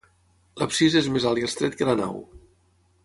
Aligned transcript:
L'absis 0.61 0.97
és 1.01 1.09
més 1.17 1.27
alt 1.33 1.43
i 1.43 1.45
estret 1.49 1.77
que 1.83 1.89
la 1.91 1.97
nau. 2.01 2.19